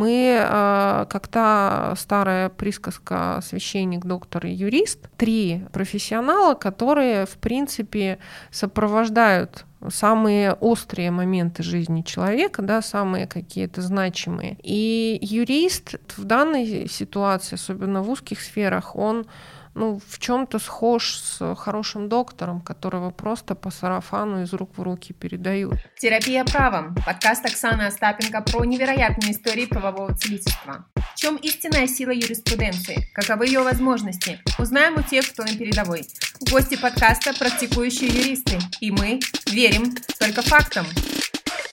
[0.00, 8.18] Мы, э, как та старая присказка священник, доктор и юрист, три профессионала, которые, в принципе,
[8.50, 14.56] сопровождают самые острые моменты жизни человека, да, самые какие-то значимые.
[14.62, 19.26] И юрист в данной ситуации, особенно в узких сферах, он
[19.74, 25.12] ну, в чем-то схож с хорошим доктором, которого просто по сарафану из рук в руки
[25.12, 25.74] передают.
[25.98, 26.94] Терапия правом.
[27.06, 30.86] Подкаст Оксаны Остапенко про невероятные истории правового целительства.
[31.14, 33.08] В чем истинная сила юриспруденции?
[33.14, 34.40] Каковы ее возможности?
[34.58, 36.04] Узнаем у тех, кто на передовой.
[36.50, 38.58] Гости подкаста– практикующие юристы.
[38.80, 40.86] И мы верим только фактам.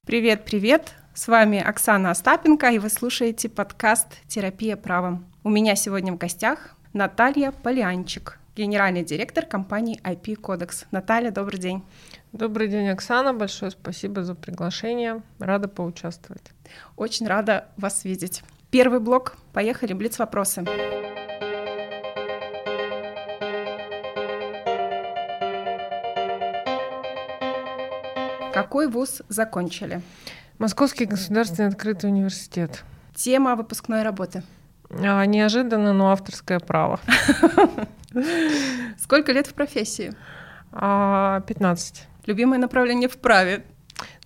[0.05, 0.93] Привет, привет!
[1.13, 5.25] С вами Оксана Остапенко, и вы слушаете подкаст «Терапия правом».
[5.43, 10.85] У меня сегодня в гостях Наталья Полянчик, генеральный директор компании IP Codex.
[10.89, 11.83] Наталья, добрый день.
[12.31, 13.35] Добрый день, Оксана.
[13.35, 15.21] Большое спасибо за приглашение.
[15.37, 16.41] Рада поучаствовать.
[16.95, 18.41] Очень рада вас видеть.
[18.71, 19.37] Первый блок.
[19.53, 19.93] Поехали.
[19.93, 20.65] Блиц-вопросы.
[28.51, 30.01] Какой вуз закончили?
[30.57, 32.83] Московский государственный открытый университет.
[33.13, 34.41] Тема выпускной работы–
[34.89, 36.99] а, неожиданно, но авторское право.
[38.97, 40.13] Сколько лет в профессии?
[40.71, 40.73] 15.
[40.73, 41.41] А,
[42.25, 43.63] Любимое направление в праве?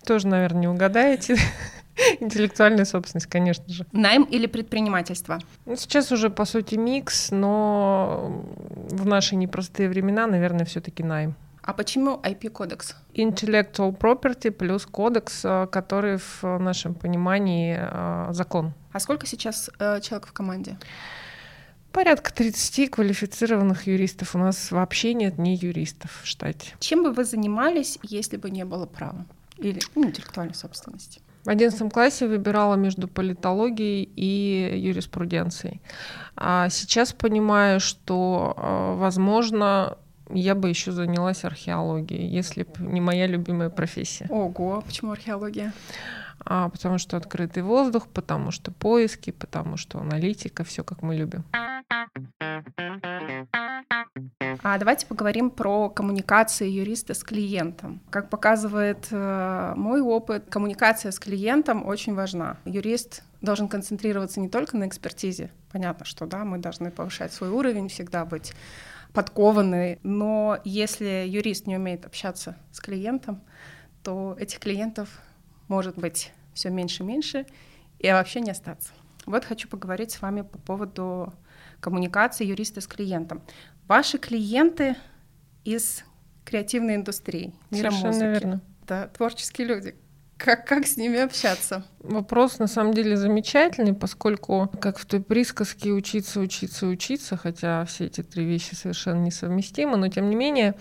[0.04, 1.36] Тоже, наверное, не угадаете.
[2.20, 3.86] Интеллектуальная собственность, конечно же.
[3.92, 5.38] Найм или предпринимательство?
[5.66, 8.44] Ну, сейчас уже, по сути, микс, но
[8.90, 11.34] в наши непростые времена, наверное, все таки найм.
[11.62, 12.96] А почему IP-кодекс?
[13.14, 18.72] Intellectual property плюс кодекс, э, который в нашем понимании э, закон.
[18.92, 20.76] А сколько сейчас э, человек в команде?
[21.92, 24.34] Порядка 30 квалифицированных юристов.
[24.34, 26.72] У нас вообще нет ни юристов в штате.
[26.80, 29.24] Чем бы вы занимались, если бы не было права
[29.58, 31.20] или ну, интеллектуальной собственности?
[31.44, 35.80] В одиннадцатом классе выбирала между политологией и юриспруденцией.
[36.36, 38.54] А сейчас понимаю, что,
[38.98, 39.98] возможно,
[40.34, 44.26] я бы еще занялась археологией, если бы не моя любимая профессия.
[44.28, 45.72] Ого, почему археология?
[46.44, 51.44] А, потому что открытый воздух, потому что поиски, потому что аналитика, все как мы любим.
[54.64, 58.00] А давайте поговорим про коммуникации юриста с клиентом.
[58.10, 62.58] Как показывает э, мой опыт, коммуникация с клиентом очень важна.
[62.64, 65.50] Юрист должен концентрироваться не только на экспертизе.
[65.72, 68.52] Понятно, что да, мы должны повышать свой уровень, всегда быть
[69.12, 73.42] подкованный, но если юрист не умеет общаться с клиентом,
[74.02, 75.20] то этих клиентов
[75.68, 77.46] может быть все меньше и меньше,
[77.98, 78.92] и вообще не остаться.
[79.26, 81.32] Вот хочу поговорить с вами по поводу
[81.80, 83.42] коммуникации юриста с клиентом.
[83.86, 84.96] Ваши клиенты
[85.64, 86.04] из
[86.44, 88.44] креативной индустрии, мира Совершенно музыки.
[88.44, 88.60] Верно.
[88.86, 89.94] Да, творческие люди
[90.42, 91.84] как, как с ними общаться?
[92.00, 98.06] Вопрос на самом деле замечательный, поскольку, как в той присказке, учиться, учиться, учиться, хотя все
[98.06, 100.74] эти три вещи совершенно несовместимы, но тем не менее,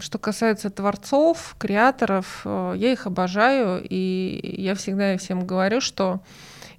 [0.00, 6.20] что касается творцов, креаторов, э, я их обожаю, и я всегда всем говорю, что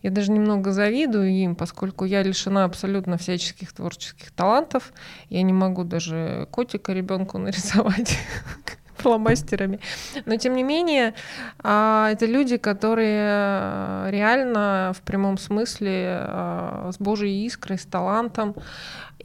[0.03, 4.93] я даже немного завидую им, поскольку я лишена абсолютно всяческих творческих талантов.
[5.29, 8.17] Я не могу даже котика ребенку нарисовать
[8.99, 9.79] фломастерами.
[10.25, 11.13] Но тем не менее,
[11.61, 18.55] а, это люди, которые э, реально в прямом смысле э, с Божьей искрой, с талантом.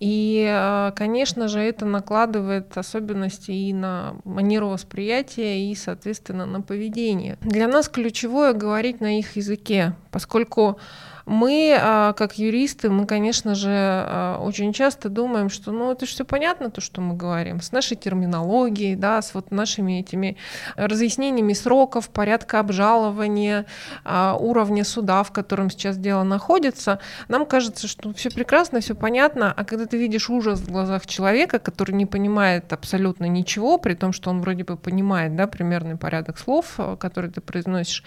[0.00, 7.38] И, э, конечно же, это накладывает особенности и на манеру восприятия, и, соответственно, на поведение.
[7.42, 10.78] Для нас ключевое говорить на их языке, поскольку
[11.26, 16.24] мы, а, как юристы, мы, конечно же, а, очень часто думаем, что ну это все
[16.24, 20.36] понятно, то, что мы говорим, с нашей терминологией, да, с вот нашими этими
[20.76, 23.66] разъяснениями сроков, порядка обжалования,
[24.04, 27.00] а, уровня суда, в котором сейчас дело находится.
[27.28, 31.58] Нам кажется, что все прекрасно, все понятно, а когда ты видишь ужас в глазах человека,
[31.58, 36.38] который не понимает абсолютно ничего, при том, что он вроде бы понимает, да, примерный порядок
[36.38, 38.04] слов, который ты произносишь,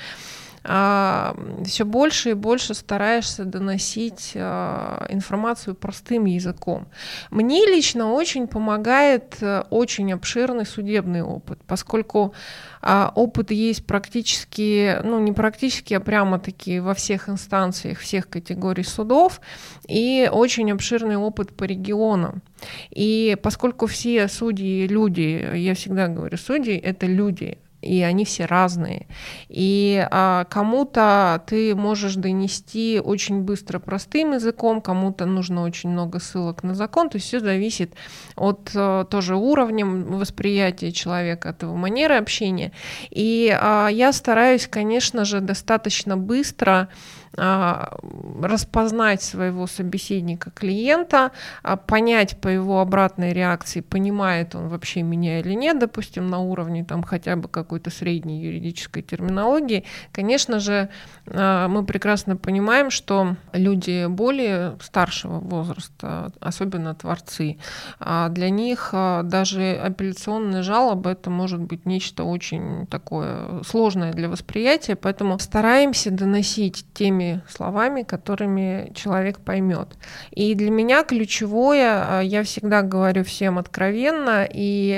[0.68, 6.88] все больше и больше стараешься доносить а, информацию простым языком.
[7.31, 12.34] Мне лично очень помогает э, очень обширный судебный опыт, поскольку
[12.81, 19.40] а, опыт есть практически, ну не практически, а прямо-таки во всех инстанциях, всех категорий судов,
[19.88, 22.42] и очень обширный опыт по регионам.
[22.90, 29.07] И поскольку все судьи люди, я всегда говорю, судьи это люди, и они все разные.
[29.50, 36.63] И а, кому-то ты можешь донести очень быстро простым языком, кому-то нужно очень много ссылок
[36.63, 37.94] на закон, то есть все зависит
[38.35, 42.71] от а, тоже уровня восприятия человека, от его манеры общения.
[43.12, 46.89] И а, я стараюсь, конечно же, достаточно быстро
[47.38, 51.31] распознать своего собеседника клиента,
[51.62, 56.84] а, понять по его обратной реакции, понимает он вообще меня или нет, допустим, на уровне
[56.84, 59.84] там хотя бы какой-то средней юридической терминологии.
[60.12, 60.89] Конечно же,
[61.28, 67.57] а, мы прекрасно понимаем, что люди более старшего возраста, особенно творцы,
[68.00, 68.89] для них
[69.24, 76.86] даже апелляционная жалоба это может быть нечто очень такое сложное для восприятия, поэтому стараемся доносить
[76.94, 79.89] теми словами, которыми человек поймет.
[80.31, 84.89] И для меня ключевое, я всегда говорю всем откровенно, и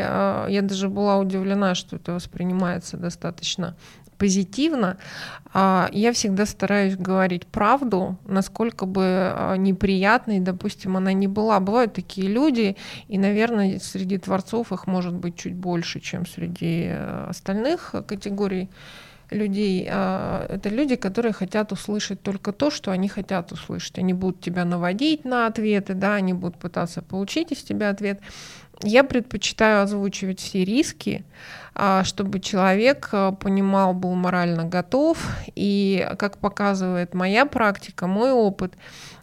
[0.49, 3.75] я даже была удивлена, что это воспринимается достаточно
[4.19, 4.97] позитивно,
[5.51, 11.59] а, я всегда стараюсь говорить правду, насколько бы а, неприятной, допустим, она не была.
[11.59, 12.75] Бывают такие люди,
[13.07, 18.69] и, наверное, среди творцов их может быть чуть больше, чем среди э, остальных категорий
[19.31, 19.87] людей.
[19.89, 23.97] А, это люди, которые хотят услышать только то, что они хотят услышать.
[23.99, 28.19] Они будут тебя наводить на ответы, да, они будут пытаться получить из тебя ответ.
[28.81, 31.25] Я предпочитаю озвучивать все риски,
[31.75, 35.17] а, чтобы человек э, понимал, был морально готов.
[35.55, 38.73] И, как показывает моя практика, мой опыт,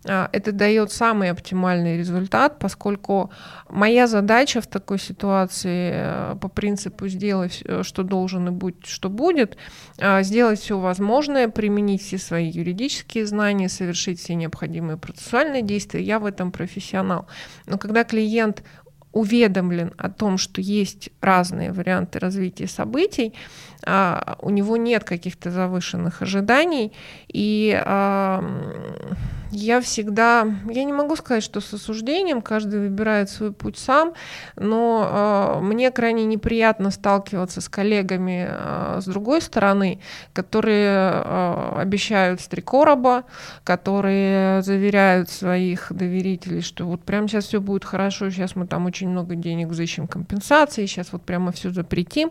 [0.06, 3.30] а, это дает самый оптимальный результат, поскольку
[3.68, 9.56] моя задача в такой ситуации по принципу сделать, что должен и будь, что будет,
[9.98, 16.02] а, сделать все возможное, применить все свои юридические знания, совершить все необходимые процессуальные действия.
[16.02, 17.26] Я в этом профессионал.
[17.66, 18.62] Но когда клиент
[19.16, 23.32] уведомлен о том, что есть разные варианты развития событий,
[23.86, 26.92] а, у него нет каких-то завышенных ожиданий,
[27.28, 28.44] и а,
[29.52, 34.12] я всегда, я не могу сказать, что с осуждением, каждый выбирает свой путь сам,
[34.56, 40.00] но э, мне крайне неприятно сталкиваться с коллегами э, с другой стороны,
[40.32, 43.24] которые э, обещают стрекороба,
[43.64, 49.08] которые заверяют своих доверителей, что вот прямо сейчас все будет хорошо, сейчас мы там очень
[49.08, 52.30] много денег взыщем компенсации, сейчас вот прямо все запретим.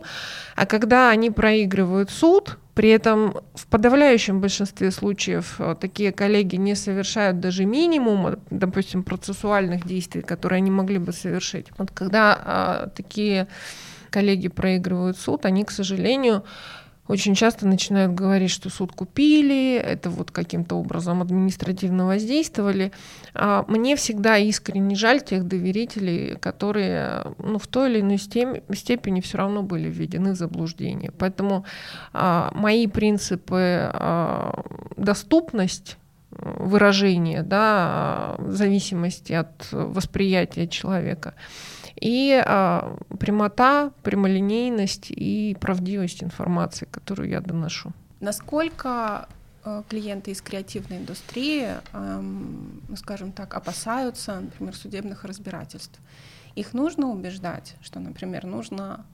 [0.54, 6.74] А когда они проигрывают суд, при этом в подавляющем большинстве случаев э, такие коллеги не
[6.74, 11.66] совершают даже минимум, допустим, процессуальных действий, которые они могли бы совершить.
[11.78, 13.46] Вот когда а, такие
[14.10, 16.42] коллеги проигрывают суд, они, к сожалению,
[17.08, 22.92] очень часто начинают говорить, что суд купили, это вот каким-то образом административно воздействовали.
[23.34, 29.38] А мне всегда искренне жаль тех доверителей, которые ну, в той или иной степени все
[29.38, 31.12] равно были введены в заблуждение.
[31.16, 31.64] Поэтому
[32.12, 34.62] а, мои принципы а,
[34.96, 35.96] доступность
[36.30, 41.34] выражения, да, в зависимости от восприятия человека,
[42.00, 47.92] и а, прямота, прямолинейность и правдивость информации, которую я доношу.
[48.20, 49.28] Насколько
[49.64, 56.00] э, клиенты из креативной индустрии, эм, скажем так, опасаются, например, судебных разбирательств?
[56.54, 59.04] Их нужно убеждать, что, например, нужно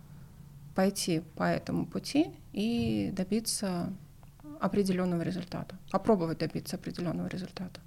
[0.75, 3.93] пойти по этому пути и добиться
[4.61, 7.81] определенного результата, попробовать добиться определенного результата.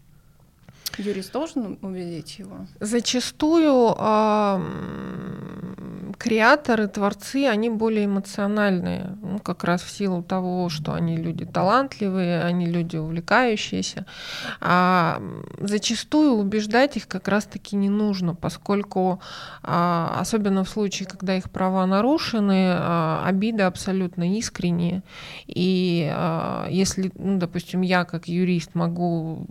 [0.98, 2.68] Юрист должен убедить его?
[2.80, 4.62] Зачастую э,
[6.18, 12.42] креаторы, творцы, они более эмоциональные, ну, как раз в силу того, что они люди талантливые,
[12.42, 14.06] они люди увлекающиеся.
[14.62, 15.22] А
[15.60, 19.20] зачастую убеждать их как раз-таки не нужно, поскольку,
[19.64, 25.04] а, особенно в случае, когда их права нарушены, а, обиды абсолютно искренние.
[25.48, 29.48] И а, если, ну, допустим, я как юрист могу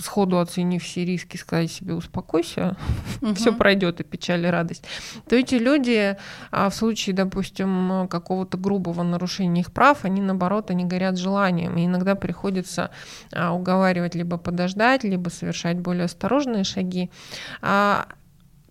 [0.00, 2.76] сходу оценить оценив все риски, сказать себе успокойся,
[3.20, 3.34] угу.
[3.34, 4.84] все пройдет и печаль и радость,
[5.28, 6.16] то эти люди
[6.50, 11.86] а, в случае, допустим, какого-то грубого нарушения их прав, они наоборот, они горят желанием, и
[11.86, 12.90] иногда приходится
[13.32, 17.10] а, уговаривать либо подождать, либо совершать более осторожные шаги.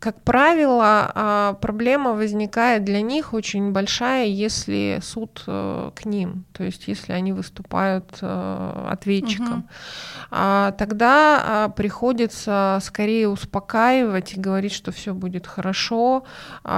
[0.03, 6.65] Как правило, а, проблема возникает для них очень большая, если суд э, к ним, то
[6.65, 9.60] есть если они выступают э, ответчиком.
[9.60, 9.67] Угу.
[10.77, 16.25] Тогда а, приходится скорее успокаивать и говорить, что все будет хорошо,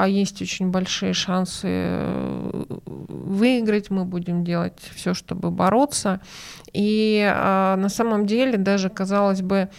[0.05, 6.21] есть очень большие шансы э, выиграть, мы будем делать все, чтобы бороться.
[6.73, 9.69] И на самом деле даже, казалось бы,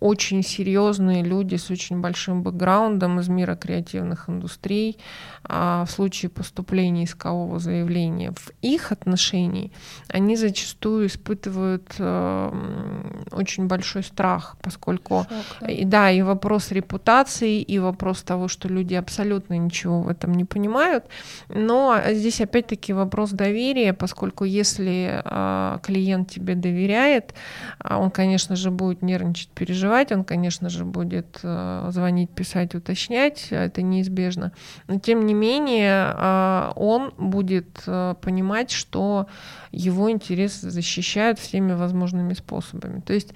[0.00, 4.98] очень серьезные люди с очень большим бэкграундом из мира креативных индустрий
[5.44, 9.72] а, в случае поступления искового заявления в их отношении,
[10.08, 12.54] они зачастую испытывают а,
[13.32, 15.66] очень большой страх, поскольку Шок, да.
[15.68, 20.44] И, да, и вопрос репутации, и вопрос того, что люди абсолютно ничего в этом не
[20.44, 21.04] понимают.
[21.48, 27.34] Но здесь опять-таки вопрос доверия, поскольку если а, клиент тебе доверяет,
[27.78, 33.48] а, он, конечно же, будет нервничать, переживать, он, конечно же, будет а, звонить, писать, уточнять,
[33.50, 34.52] это неизбежно.
[34.88, 39.26] Но тем не менее, а, он будет а, понимать, что
[39.70, 43.00] его интересы защищают всеми возможными способами.
[43.00, 43.34] То есть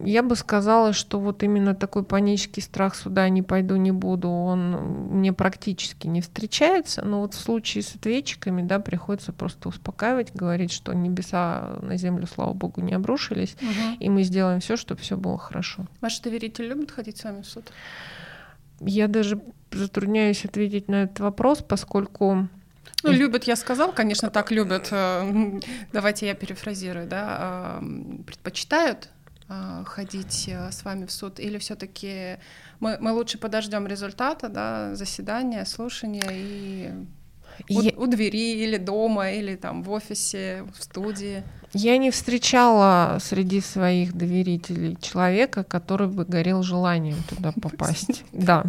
[0.00, 4.72] я бы сказала, что вот именно такой панический страх сюда не пойду, не буду, он
[5.10, 7.04] мне практически не встречается.
[7.04, 12.26] Но вот в случае с ответчиками, да, приходится просто успокаивать, говорить, что небеса на землю,
[12.26, 13.96] слава богу, не обрушились, угу.
[13.98, 15.86] и мы сделаем все, чтобы все было хорошо.
[16.00, 17.72] Ваши доверители любят ходить с вами в суд?
[18.80, 19.40] Я даже
[19.72, 22.48] затрудняюсь ответить на этот вопрос, поскольку
[23.04, 24.88] ну, любят, я сказал, конечно, так любят.
[24.90, 25.60] Э,
[25.92, 27.80] давайте я перефразирую, да.
[28.26, 29.08] Предпочитают э,
[29.86, 32.38] ходить э, с вами в суд, или все-таки
[32.80, 36.92] мы, мы лучше подождем результата, да, заседания, слушания и
[37.70, 37.92] у, я...
[37.96, 41.42] у двери или дома, или там в офисе, в студии.
[41.74, 48.24] Я не встречала среди своих доверителей человека, который бы горел желанием туда попасть.
[48.32, 48.64] Да.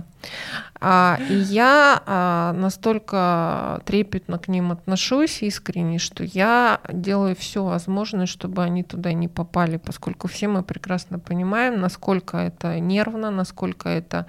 [0.82, 8.26] А, и я а, настолько трепетно к ним отношусь искренне, что я делаю все возможное,
[8.26, 14.26] чтобы они туда не попали, поскольку все мы прекрасно понимаем, насколько это нервно, насколько это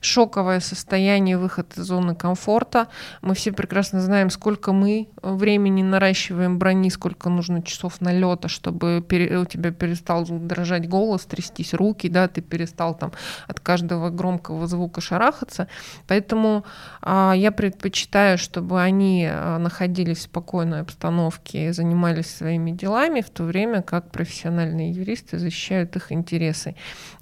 [0.00, 2.88] шоковое состояние, выход из зоны комфорта.
[3.22, 8.98] Мы все прекрасно знаем, сколько мы времени наращиваем брони, сколько нужно часов на налета, чтобы
[8.98, 13.12] у тебя перестал дрожать голос, трястись руки, да, ты перестал там
[13.46, 15.68] от каждого громкого звука шарахаться.
[16.06, 16.64] Поэтому
[17.02, 23.30] а, я предпочитаю, чтобы они а, находились в спокойной обстановке и занимались своими делами, в
[23.30, 26.74] то время как профессиональные юристы защищают их интересы.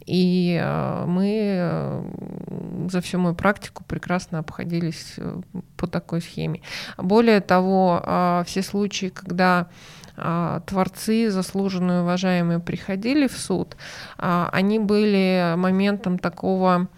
[0.07, 5.41] И а, мы а, за всю мою практику прекрасно обходились э,
[5.77, 6.63] по такой схеме.
[6.97, 9.69] Более того, а, все случаи, когда
[10.21, 13.77] а, творцы, заслуженные, уважаемые, приходили в суд,
[14.17, 16.89] а, они были моментом такого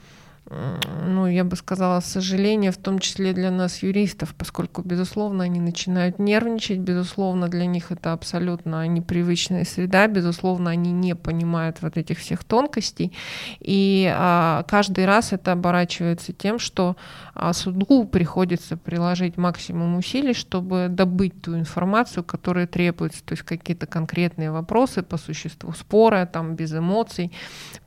[0.50, 6.18] ну, я бы сказала, сожаление, в том числе для нас, юристов, поскольку, безусловно, они начинают
[6.18, 12.42] нервничать, безусловно, для них это абсолютно непривычная среда, безусловно, они не понимают вот этих всех
[12.42, 13.12] тонкостей,
[13.60, 16.96] и а, каждый раз это оборачивается тем, что
[17.34, 23.86] а, суду приходится приложить максимум усилий, чтобы добыть ту информацию, которая требуется, то есть какие-то
[23.86, 27.30] конкретные вопросы по существу спора, там, без эмоций,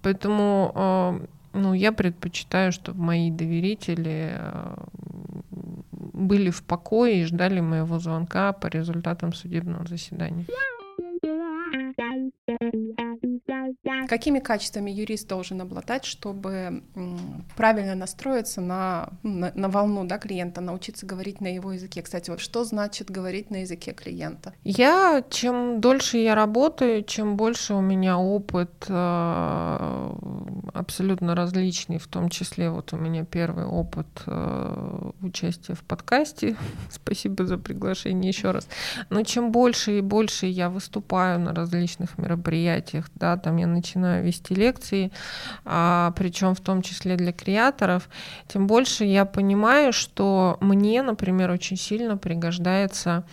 [0.02, 1.22] поэтому а,
[1.54, 4.76] ну, я предпочитаю, чтобы мои доверители э,
[6.14, 10.46] были в покое и ждали моего звонка по результатам судебного заседания.
[14.08, 16.84] Какими качествами юрист должен обладать, чтобы
[17.56, 22.02] правильно настроиться на, на, на волну да, клиента, научиться говорить на его языке?
[22.02, 24.54] Кстати, вот что значит говорить на языке клиента?
[24.64, 30.14] Я, чем дольше я работаю, чем больше у меня опыт э,
[30.74, 36.56] абсолютно различный, в том числе вот у меня первый опыт э, участия в подкасте.
[36.92, 38.68] Спасибо за приглашение еще раз.
[39.10, 44.56] Но чем больше и больше я выступаю на различных мероприятиях, да, там я начинаю вести
[44.56, 45.12] лекции,
[45.66, 48.10] а, причем в том числе для креаторов,
[48.48, 53.26] тем больше я понимаю, что мне, например, очень сильно пригождается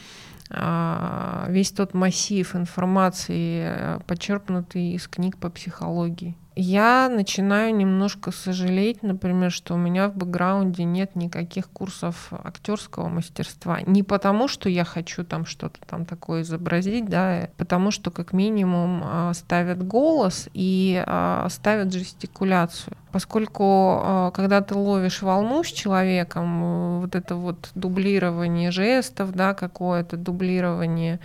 [0.51, 9.03] а, весь тот массив информации, э, почерпнутый из книг по психологии я начинаю немножко сожалеть,
[9.03, 13.81] например, что у меня в бэкграунде нет никаких курсов актерского мастерства.
[13.87, 19.03] Не потому, что я хочу там что-то там такое изобразить, да, потому что как минимум
[19.05, 22.97] а, ставят голос и а, ставят жестикуляцию.
[23.13, 30.17] Поскольку а, когда ты ловишь волну с человеком, вот это вот дублирование жестов, да, какое-то
[30.17, 31.21] дублирование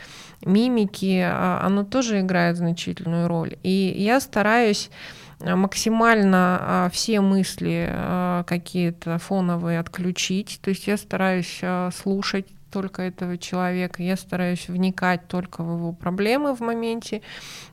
[0.45, 3.57] мимики, оно тоже играет значительную роль.
[3.63, 4.91] И я стараюсь
[5.39, 10.59] максимально а, все мысли а, какие-то фоновые отключить.
[10.61, 15.93] То есть я стараюсь а, слушать только этого человека, я стараюсь вникать только в его
[15.93, 17.21] проблемы в моменте,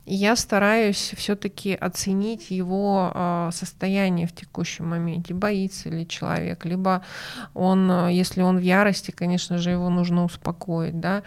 [0.05, 7.03] и я стараюсь все-таки оценить его э, состояние в текущем моменте, боится ли человек, либо
[7.53, 11.23] он, если он в ярости, конечно же, его нужно успокоить, да,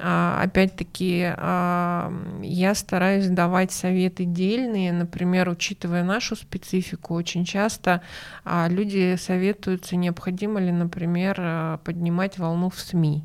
[0.00, 8.02] а, опять-таки а, я стараюсь давать советы дельные, например, учитывая нашу специфику, очень часто
[8.44, 13.17] а, люди советуются, необходимо ли, например, поднимать волну в СМИ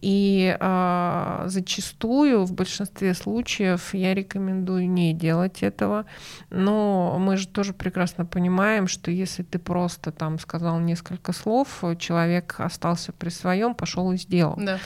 [0.00, 6.04] И э, зачастую, в большинстве случаев, я рекомендую не делать этого.
[6.50, 12.56] Но мы же тоже прекрасно понимаем, что если ты просто там сказал несколько слов, человек
[12.58, 14.56] остался при своем, пошел и сделал.
[14.56, 14.78] Да.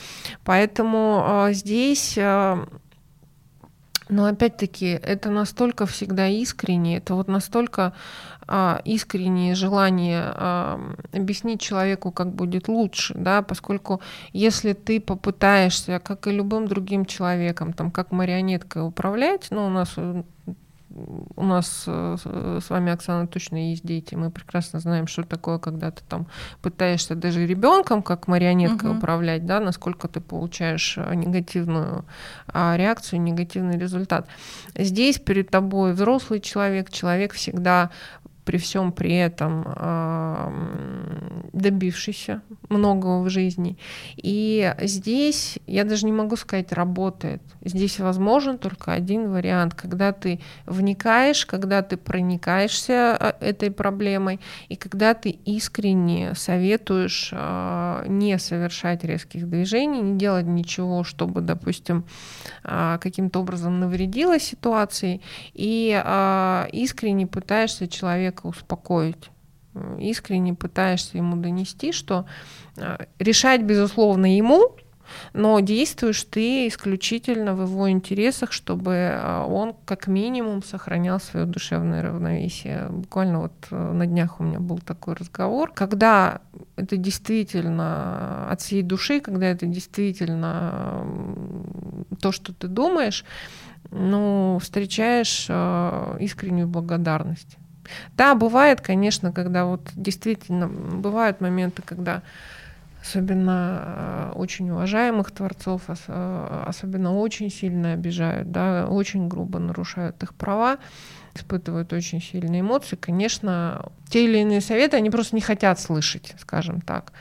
[0.43, 2.65] Поэтому э, здесь э,
[4.11, 7.93] но опять-таки это настолько всегда искренне, это вот настолько
[8.45, 10.79] а, искреннее желание а,
[11.13, 14.01] объяснить человеку, как будет лучше, да, поскольку
[14.33, 19.95] если ты попытаешься, как и любым другим человеком, там, как марионеткой управлять, ну, у нас
[21.35, 22.17] у нас э,
[22.61, 24.15] с вами, Оксана, точно есть дети.
[24.15, 26.27] Мы прекрасно знаем, что такое, когда ты там
[26.61, 28.97] пытаешься даже ребенком как марионеткой угу.
[28.97, 32.05] управлять, да, насколько ты получаешь э, негативную
[32.47, 34.27] а, реакцию, негативный результат.
[34.75, 37.91] Здесь перед тобой взрослый человек, человек всегда
[38.51, 39.65] при всем при этом
[41.53, 43.77] добившийся многого в жизни.
[44.17, 47.41] И здесь, я даже не могу сказать, работает.
[47.63, 54.75] Здесь возможен только один вариант, когда ты вникаешь, когда ты проникаешься а, этой проблемой, и
[54.75, 62.03] когда ты искренне советуешь а, не совершать резких движений, не делать ничего, чтобы, допустим,
[62.63, 65.21] а, каким-то образом навредило ситуации,
[65.53, 65.89] и
[66.73, 69.31] искренне пытаешься человека человека успокоить
[69.99, 72.25] искренне пытаешься ему донести, что
[72.75, 74.75] э, решать, безусловно, ему,
[75.33, 82.01] но действуешь ты исключительно в его интересах, чтобы э, он как минимум сохранял свое душевное
[82.01, 82.89] равновесие.
[82.89, 86.41] Буквально вот э, на днях у меня был такой разговор, когда
[86.75, 91.07] это действительно от всей души, когда это действительно
[92.19, 93.23] то, что ты думаешь,
[93.89, 95.49] ну, встречаешь
[96.19, 97.57] искреннюю благодарность.
[98.17, 102.21] Да, бывает, конечно, когда вот действительно бывают моменты, когда
[103.01, 110.35] особенно э, очень уважаемых творцов, э, особенно очень сильно обижают, да, очень грубо нарушают их
[110.35, 110.77] права,
[111.33, 116.81] испытывают очень сильные эмоции, конечно, те или иные советы они просто не хотят слышать, скажем
[116.81, 117.11] так.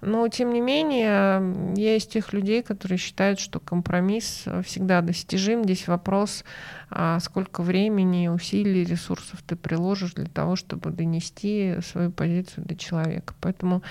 [0.00, 5.64] Но, тем не менее, из тех людей, которые считают, что компромисс всегда достижим.
[5.64, 6.44] Здесь вопрос,
[6.88, 13.34] а, сколько времени, усилий, ресурсов ты приложишь для того, чтобы донести свою позицию до человека.
[13.40, 13.82] Поэтому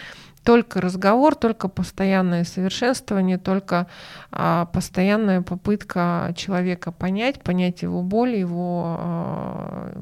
[0.45, 3.87] только разговор, только постоянное совершенствование, только
[4.31, 10.01] а, постоянная попытка человека понять, понять его боль, его а,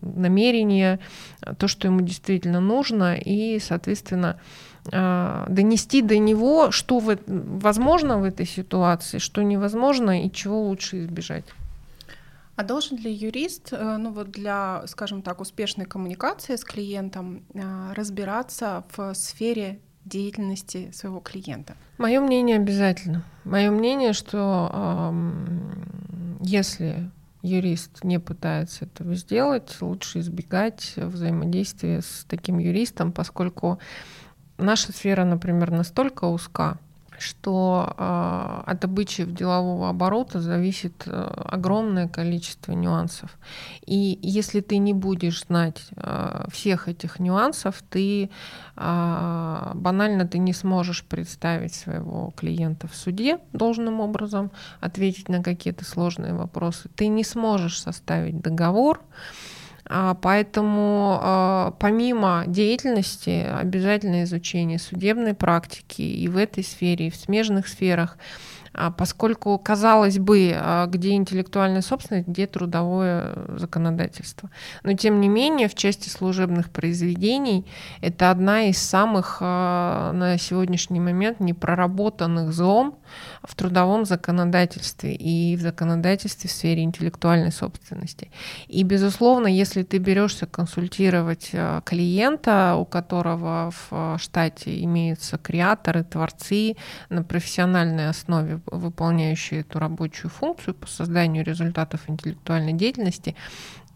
[0.00, 0.98] намерения,
[1.58, 4.40] то, что ему действительно нужно, и, соответственно,
[4.84, 11.44] донести до него, что в, возможно в этой ситуации, что невозможно и чего лучше избежать.
[12.56, 17.92] А должен ли юрист, э, ну вот для, скажем так, успешной коммуникации с клиентом э,
[17.94, 21.74] разбираться в сфере деятельности своего клиента?
[21.98, 23.24] Мое мнение обязательно.
[23.44, 25.14] Мое мнение, что
[26.40, 27.10] если
[27.42, 33.78] юрист не пытается этого сделать, лучше избегать взаимодействия с таким юристом, поскольку
[34.62, 36.78] Наша сфера, например, настолько узка,
[37.18, 43.38] что э, от обычаев делового оборота зависит э, огромное количество нюансов.
[43.86, 48.30] И если ты не будешь знать э, всех этих нюансов, ты
[48.76, 55.84] э, банально ты не сможешь представить своего клиента в суде должным образом, ответить на какие-то
[55.84, 56.88] сложные вопросы.
[56.96, 59.00] Ты не сможешь составить договор.
[59.88, 67.68] Поэтому а, помимо деятельности обязательно изучение судебной практики и в этой сфере, и в смежных
[67.68, 68.51] сферах– а
[68.96, 74.50] поскольку, казалось бы, а, где интеллектуальная собственность, где трудовое законодательство.
[74.82, 77.66] Но, тем не менее, в части служебных произведений
[78.00, 82.94] это одна из самых а, на сегодняшний момент непроработанных зон
[83.42, 88.30] в трудовом законодательстве и в законодательстве в сфере интеллектуальной собственности.
[88.68, 91.50] И, безусловно, если ты берешься консультировать
[91.84, 96.76] клиента, у которого в штате имеются креаторы, творцы
[97.10, 103.36] на профессиональной основе, выполняющие эту рабочую функцию по созданию результатов интеллектуальной деятельности,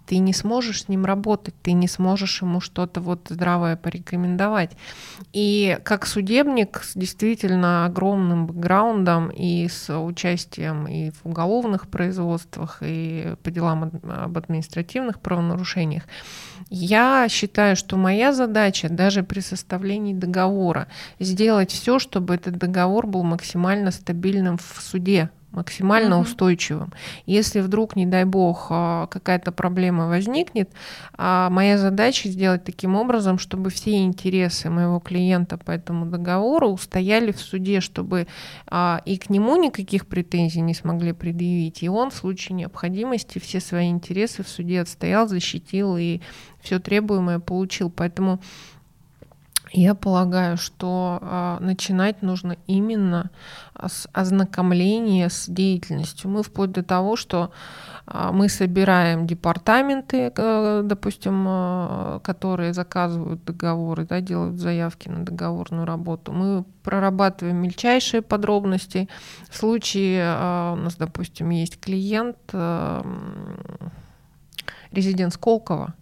[0.06, 4.70] ты не сможешь с ним работать, ты не сможешь ему что-то вот здравое порекомендовать.
[5.32, 13.34] И как судебник с действительно огромным бэкграундом и с участием и в уголовных производствах, и
[13.42, 16.04] по делам об административных правонарушениях,
[16.70, 20.86] я считаю, что моя задача даже при составлении договора
[21.18, 26.24] сделать все, чтобы этот договор был максимально стабильным в суде, максимально угу.
[26.24, 26.92] устойчивым.
[27.24, 30.70] Если вдруг, не дай бог, а, какая-то проблема возникнет,
[31.16, 37.32] а, моя задача сделать таким образом, чтобы все интересы моего клиента по этому договору устояли
[37.32, 38.26] в суде, чтобы
[38.66, 43.60] а, и к нему никаких претензий не смогли предъявить, и он в случае необходимости все
[43.60, 46.20] свои интересы в суде отстоял, защитил и
[46.60, 47.90] все требуемое получил.
[47.90, 48.40] Поэтому
[49.80, 53.30] я полагаю, что э, начинать нужно именно
[53.74, 56.30] с ознакомления с деятельностью.
[56.30, 57.50] Мы вплоть до того, что
[58.06, 65.84] э, мы собираем департаменты, э, допустим, э, которые заказывают договоры, да, делают заявки на договорную
[65.84, 66.32] работу.
[66.32, 69.08] Мы прорабатываем мельчайшие подробности.
[69.50, 73.02] В случае э, у нас, допустим, есть клиент, э,
[74.90, 75.94] резидент Сколково,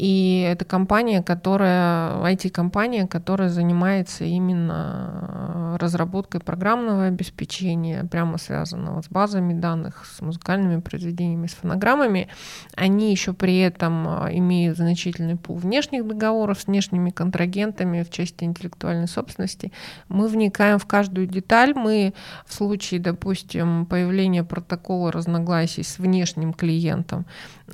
[0.00, 9.52] и это компания, которая, IT-компания, которая занимается именно разработкой программного обеспечения, прямо связанного с базами
[9.52, 12.28] данных, с музыкальными произведениями, с фонограммами.
[12.76, 18.44] Они еще при этом а, имеют значительный пул внешних договоров с внешними контрагентами в части
[18.44, 19.70] интеллектуальной собственности.
[20.08, 21.74] Мы вникаем в каждую деталь.
[21.74, 22.14] Мы
[22.46, 27.26] в случае, допустим, появления протокола разногласий с внешним клиентом,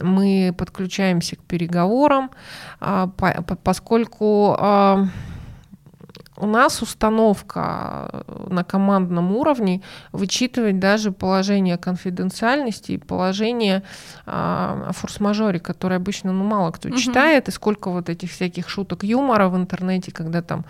[0.02, 2.30] мы подключаемся к переговорам,
[2.80, 3.08] а,
[3.62, 5.06] поскольку а,
[6.38, 13.82] у нас установка на командном уровне вычитывать даже положение конфиденциальности и положение
[14.26, 16.96] а, о форс-мажоре, которое обычно ну, мало кто угу.
[16.98, 20.64] читает, и сколько вот этих всяких шуток юмора в интернете, когда там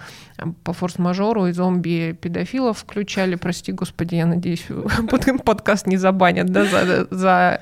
[0.64, 4.66] по форс-мажору и зомби-педофилов включали, прости господи, я надеюсь,
[5.44, 7.60] подкаст не забанят да, за, за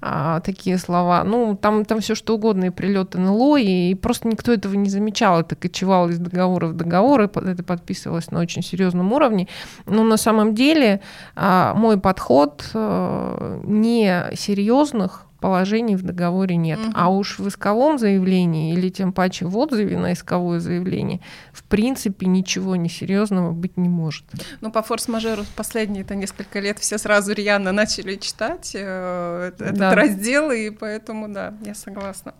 [0.00, 1.24] а, такие слова.
[1.24, 4.88] Ну, там, там все что угодно, и прилеты НЛО, и, и просто никто этого не
[4.88, 9.48] замечал, это кочевало из договора в договоры, это подписывалось на очень серьезном уровне.
[9.86, 11.00] Но на самом деле
[11.34, 16.78] а, мой подход э, не серьезных положений в договоре нет.
[16.78, 16.92] Угу.
[16.94, 21.20] А уж в исковом заявлении или тем паче в отзыве на исковое заявление
[21.52, 24.24] в принципе ничего несерьезного быть не может.
[24.62, 29.94] Ну, по форс-мажору последние это несколько лет все сразу рьяно начали читать э, этот да.
[29.94, 32.32] раздел, и поэтому, да, я согласна.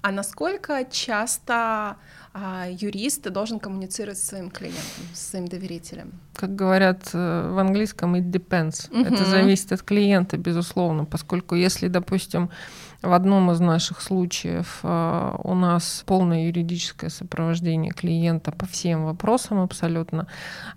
[0.00, 1.96] А насколько часто
[2.34, 6.12] юрист должен коммуницировать с своим клиентом, с своим доверителем?
[6.34, 8.90] Как говорят э, в английском, it depends.
[8.90, 9.14] Угу.
[9.14, 12.48] Это зависит от клиента, безусловно, поскольку если, допустим,
[13.02, 19.60] в одном из наших случаев э, у нас полное юридическое сопровождение клиента по всем вопросам
[19.60, 20.26] абсолютно,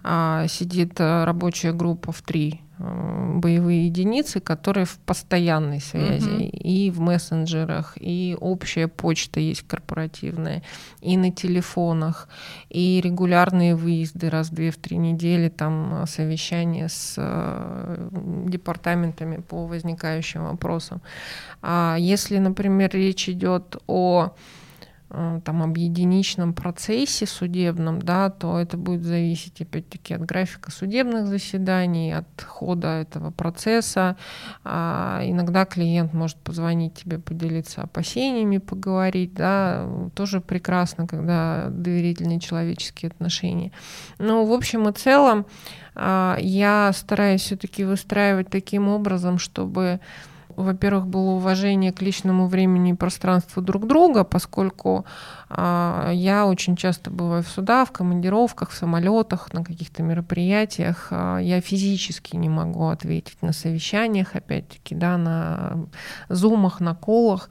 [0.04, 6.44] а сидит э, рабочая группа в три боевые единицы, которые в постоянной связи угу.
[6.44, 10.62] и в мессенджерах, и общая почта есть корпоративная,
[11.02, 12.28] и на телефонах,
[12.70, 18.10] и регулярные выезды раз в две-три недели, там э, совещания с э,
[18.48, 21.02] департаментами по возникающим вопросам.
[21.62, 24.30] А если, например, речь идет о Э,
[25.10, 32.12] там, об единичном процессе судебном, да, то это будет зависеть, опять-таки, от графика судебных заседаний,
[32.12, 34.18] от хода этого процесса.
[34.64, 43.10] А иногда клиент может позвонить тебе, поделиться опасениями, поговорить, да, тоже прекрасно, когда доверительные человеческие
[43.10, 43.72] отношения.
[44.18, 45.46] Ну, в общем и целом,
[45.94, 50.00] а, я стараюсь все-таки выстраивать таким образом, чтобы
[50.56, 55.06] во-первых, было уважение к личному времени и пространству друг друга, поскольку
[55.50, 61.08] а, я очень часто бываю в судах, в командировках, в самолетах, на каких-то мероприятиях.
[61.12, 65.88] А, я физически не могу ответить на совещаниях, опять-таки, да, на
[66.30, 67.50] зумах, на колах.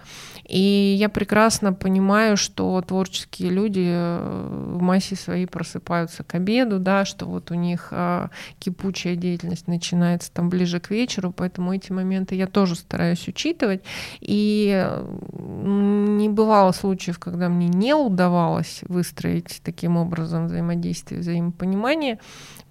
[0.48, 7.04] И я прекрасно понимаю, что творческие люди э, в массе своей просыпаются к обеду, да,
[7.04, 12.34] что вот у них а, кипучая деятельность начинается там ближе к вечеру, поэтому эти моменты
[12.34, 12.93] я тоже стараюсь
[13.28, 13.82] учитывать.
[14.20, 14.88] И
[15.32, 22.18] не бывало случаев, когда мне не удавалось выстроить таким образом взаимодействие, взаимопонимание.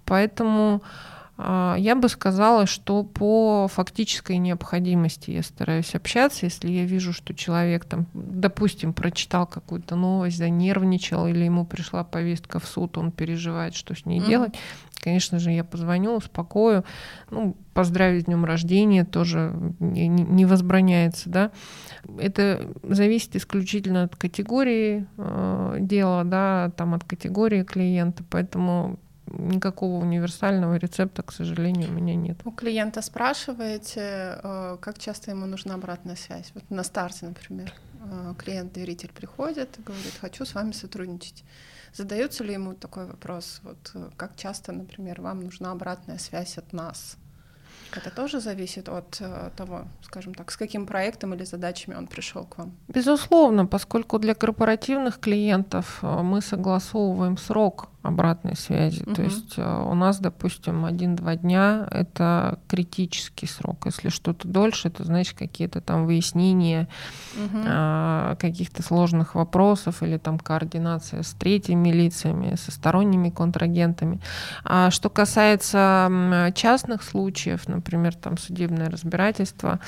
[0.04, 0.82] Поэтому
[1.36, 6.46] я бы сказала, что по фактической необходимости я стараюсь общаться.
[6.46, 12.60] Если я вижу, что человек, там, допустим, прочитал какую-то новость, занервничал, или ему пришла повестка
[12.60, 14.28] в суд, он переживает, что с ней mm-hmm.
[14.28, 14.54] делать,
[15.02, 16.84] конечно же, я позвоню, успокою,
[17.30, 21.50] ну, поздравить с днем рождения тоже не, не возбраняется, да.
[22.18, 30.76] Это зависит исключительно от категории э, дела, да, там от категории клиента, поэтому никакого универсального
[30.76, 32.38] рецепта, к сожалению, у меня нет.
[32.44, 36.50] У клиента спрашиваете, э, как часто ему нужна обратная связь?
[36.54, 37.72] Вот на старте, например,
[38.04, 41.44] э, клиент-доверитель приходит и говорит, хочу с вами сотрудничать.
[41.92, 46.72] Задается ли ему такой вопрос, вот э, как часто, например, вам нужна обратная связь от
[46.72, 47.16] нас?
[47.96, 49.22] Это тоже зависит от
[49.56, 52.72] того, скажем так, с каким проектом или задачами он пришел к вам?
[52.88, 59.02] Безусловно, поскольку для корпоративных клиентов мы согласовываем срок обратной связи.
[59.02, 59.14] Угу.
[59.14, 63.86] То есть э, у нас, допустим, один-два дня— это критический срок.
[63.86, 66.88] Если что-то дольше, это значит какие-то там выяснения
[67.34, 67.58] угу.
[68.38, 74.20] каких-то сложных вопросов или там координация с третьими лицами, со сторонними контрагентами.
[74.64, 79.80] А что касается частных случаев, например, там судебное разбирательство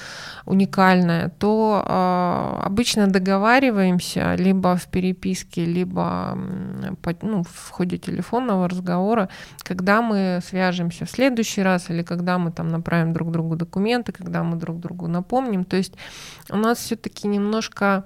[0.46, 6.38] уникальное, то а, обычно договариваемся либо в переписке, либо
[7.22, 12.68] ну, в ходе телефонного разговора, когда мы свяжемся в следующий раз или когда мы там
[12.68, 15.64] направим друг другу документы, когда мы друг другу напомним.
[15.64, 15.94] То есть
[16.50, 18.04] у нас все-таки немножко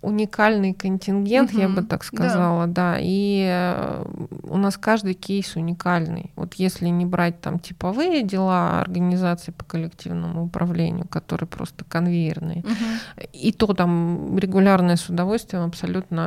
[0.00, 2.92] уникальный контингент, угу, я бы так сказала, да.
[2.92, 2.98] да.
[3.00, 4.04] И э,
[4.42, 6.32] у нас каждый кейс уникальный.
[6.36, 13.26] Вот если не брать там типовые дела организации по коллективному управлению, которые просто конвейерные, угу.
[13.32, 16.26] и то там регулярное с удовольствием абсолютно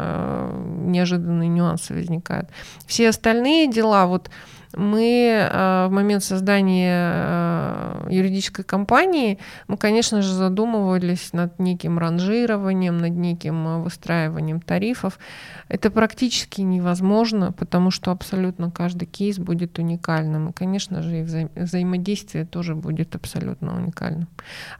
[0.52, 2.50] э, неожиданные нюансы возникают.
[2.86, 4.30] Все остальные дела, вот
[4.76, 12.98] мы э, в момент создания э, юридической компании, мы, конечно же, задумывались над неким ранжированием,
[12.98, 15.20] над неким э, выстраиванием тарифов.
[15.68, 20.50] Это практически невозможно, потому что абсолютно каждый кейс будет уникальным.
[20.50, 24.28] И, конечно же, и вза взаимодействие тоже будет абсолютно уникальным.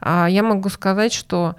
[0.00, 1.56] А я могу сказать, что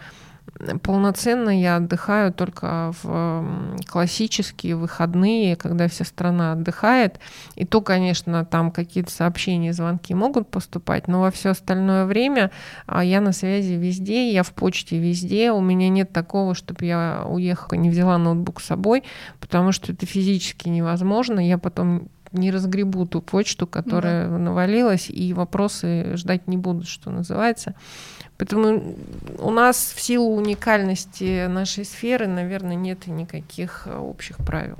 [0.82, 7.20] полноценно я отдыхаю только в классические выходные, когда вся страна отдыхает.
[7.56, 12.52] И то, конечно, там какие-то сообщения, звонки могут поступать, но во все остальное время
[12.86, 15.52] а, я на связи везде, я в почте везде.
[15.52, 19.04] У меня нет такого, чтобы я уехала, не взяла ноутбук с собой,
[19.40, 21.40] потому что это физически невозможно.
[21.40, 24.38] Я потом не разгребу ту почту, которая да.
[24.38, 27.76] навалилась, и вопросы ждать не буду, что называется.
[28.38, 28.96] Поэтому
[29.40, 34.76] у нас в силу уникальности нашей сферы, наверное, нет никаких э, общих правил.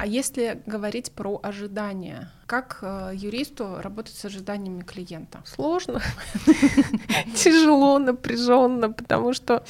[0.00, 5.42] А если говорить про ожидания, как э, юристу работать с ожиданиями клиента?
[5.44, 6.00] Сложно,
[7.34, 9.62] тяжело, напряженно, потому что...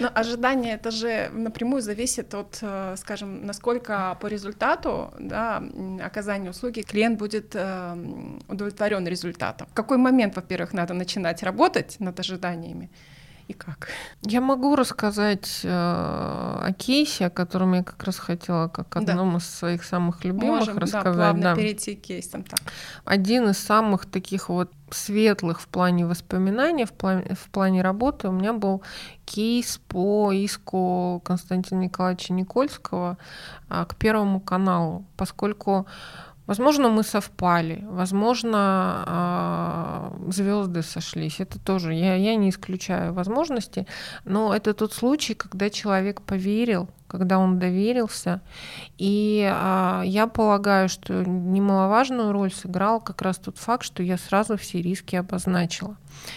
[0.00, 5.62] Но ожидания это же напрямую зависит от, э, скажем, насколько по результату да,
[6.02, 7.96] оказания услуги клиент будет э,
[8.48, 9.68] удовлетворен результатом.
[9.68, 12.90] В какой момент, во-первых, надо начинать работать над ожиданиями?
[13.48, 13.88] И как?
[14.22, 19.38] Я могу рассказать э, о кейсе, о котором я как раз хотела, как одном да.
[19.38, 21.16] из своих самых любимых Можем, рассказать.
[21.16, 21.54] Да, плавно да.
[21.54, 22.42] перейти к кейсам.
[22.44, 22.60] Так.
[23.04, 28.32] Один из самых таких вот светлых в плане воспоминаний, в плане, в плане работы у
[28.32, 28.82] меня был
[29.24, 33.16] кейс по иску Константина Николаевича Никольского
[33.68, 35.86] а, к Первому каналу, поскольку
[36.48, 41.40] Возможно, мы совпали, возможно, а, звезды сошлись.
[41.40, 43.86] Это тоже, я, я не исключаю возможности,
[44.24, 48.40] но это тот случай, когда человек поверил, когда он доверился.
[48.98, 54.56] И а, я полагаю, что немаловажную роль сыграл как раз тот факт, что я сразу
[54.56, 55.96] все риски обозначила.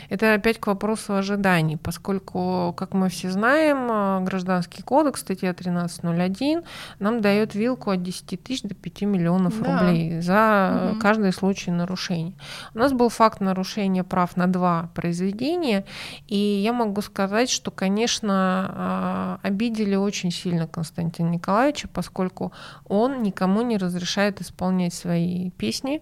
[0.10, 6.64] Это опять к вопросу ожиданий, поскольку, как мы все знаем, а, Гражданский кодекс, статья 13.01,
[7.00, 9.80] нам дает вилку от 10 тысяч до 5 миллионов да.
[9.80, 11.00] рублей за угу.
[11.00, 12.34] каждый случай нарушения.
[12.74, 15.86] У нас был факт нарушения прав на два произведения,
[16.28, 22.52] и я могу сказать, что, конечно, а, обидели очень сильно Константина Николаевича, поскольку
[22.88, 26.02] он никому не разрешает исполнять свои песни.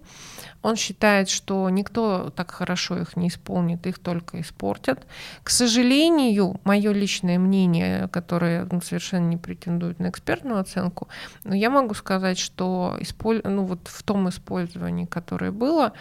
[0.62, 5.06] Он считает, что никто так хорошо их не исполнит, их только испортят.
[5.43, 11.08] К сожалению, мое личное мнение, которое ну, совершенно не претендует на экспертную оценку,
[11.43, 13.41] но я могу сказать, что исполь...
[13.43, 15.93] ну, вот в том использовании, которое было,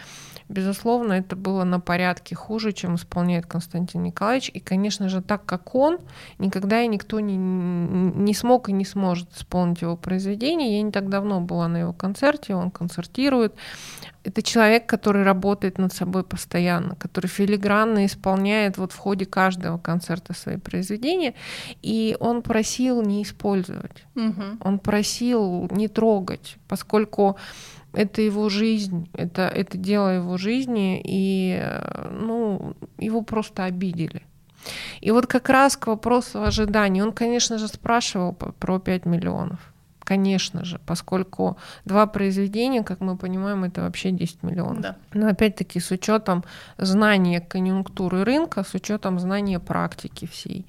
[0.49, 4.49] безусловно, это было на порядке хуже, чем исполняет Константин Николаевич.
[4.53, 5.99] И, конечно же, так как он,
[6.39, 10.77] никогда и никто не, не смог и не сможет исполнить его произведение.
[10.77, 13.53] Я не так давно была на его концерте, он концертирует.
[14.23, 20.33] Это человек, который работает над собой постоянно, который филигранно исполняет вот в ходе каждого концерта
[20.33, 21.35] свои произведения,
[21.81, 24.43] и он просил не использовать, угу.
[24.61, 27.37] он просил не трогать, поскольку
[27.93, 31.63] это его жизнь, это, это дело его жизни, и
[32.11, 34.23] ну, его просто обидели.
[35.01, 39.59] И вот как раз к вопросу ожиданий, он, конечно же, спрашивал про 5 миллионов
[40.09, 44.81] конечно же, поскольку два произведения, как мы понимаем, это вообще 10 миллионов.
[44.81, 44.95] Да.
[45.13, 46.43] Но опять-таки с учетом
[46.79, 50.65] знания конъюнктуры рынка, с учетом знания практики всей,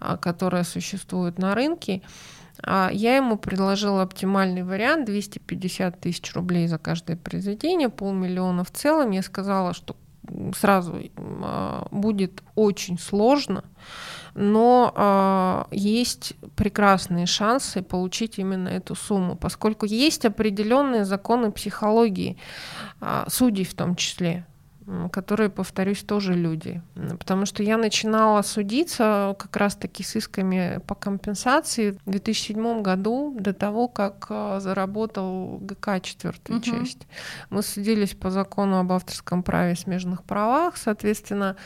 [0.00, 2.02] а, которая существует на рынке,
[2.66, 9.10] я ему предложила оптимальный вариант 250 тысяч рублей за каждое произведение, полмиллиона в целом.
[9.10, 9.96] Я сказала, что
[10.54, 13.64] сразу а, будет очень сложно,
[14.34, 22.38] но э, есть прекрасные шансы получить именно эту сумму, поскольку есть определенные законы психологии,
[23.00, 24.46] э, судей в том числе
[25.12, 26.82] которые, повторюсь, тоже люди.
[26.94, 33.52] Потому что я начинала судиться как раз-таки с исками по компенсации в 2007 году, до
[33.52, 36.64] того, как а, заработал ГК четвертую угу.
[36.64, 37.06] часть.
[37.50, 41.56] Мы судились по закону об авторском праве и смежных правах, соответственно,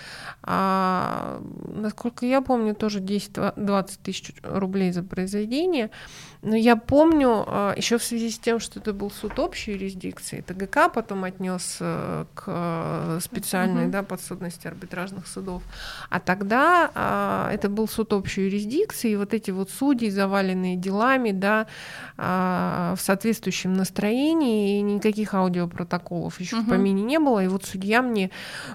[0.43, 5.91] а, насколько я помню, тоже 10-20 тысяч рублей за произведение.
[6.43, 10.43] Но я помню, а, еще в связи с тем, что это был суд общей юрисдикции,
[10.43, 13.91] ТГК потом отнес э, к э, специальной mm-hmm.
[13.91, 15.63] да, подсудности арбитражных судов.
[16.11, 21.33] А тогда а, это был суд общей юрисдикции, и вот эти вот судьи, заваленные делами,
[21.33, 21.67] да,
[22.17, 26.63] а, в соответствующем настроении, и никаких аудиопротоколов еще mm-hmm.
[26.63, 27.45] в помине не было.
[27.45, 28.31] И вот судья мне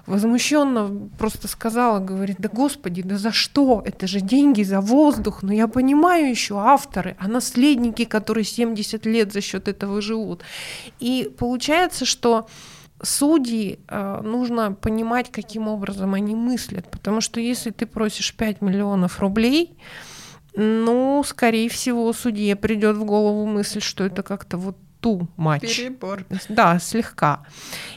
[0.06, 3.82] возмущенно просто сказала, говорит, да господи, да за что?
[3.84, 9.32] Это же деньги за воздух, но я понимаю еще авторы, а наследники, которые 70 лет
[9.32, 10.42] за счет этого живут.
[10.98, 12.46] И получается, что
[13.02, 16.90] судьи э, нужно понимать, каким образом они мыслят.
[16.90, 19.76] Потому что если ты просишь 5 миллионов рублей,
[20.54, 25.78] ну, скорее всего, судье придет в голову мысль, что это как-то вот ту матч.
[25.78, 26.24] Перебор.
[26.48, 27.44] Да, слегка.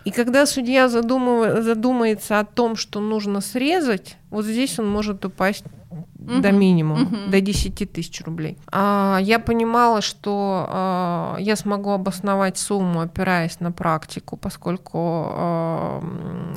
[0.06, 1.64] И когда судья задумыв...
[1.64, 5.66] задумается о том, что нужно срезать, вот здесь он может упасть
[6.18, 6.42] угу.
[6.42, 7.16] до минимума, угу.
[7.30, 8.58] до 10 тысяч рублей.
[8.72, 16.04] А, я понимала, что а, я смогу обосновать сумму, опираясь на практику, поскольку а,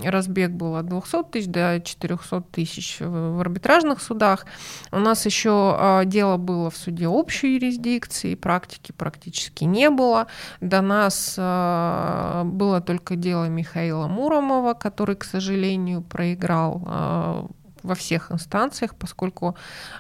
[0.05, 4.47] разбег был от 200 тысяч до 400 тысяч в, в арбитражных судах.
[4.93, 10.27] У нас еще а, дело было в суде общей юрисдикции, практики практически не было.
[10.61, 17.47] До нас а, было только дело Михаила Муромова, который, к сожалению, проиграл а,
[17.87, 19.57] во всех инстанциях, поскольку